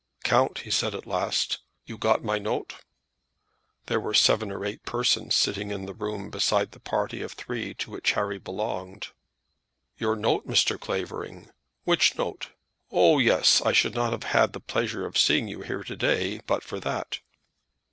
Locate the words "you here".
15.47-15.83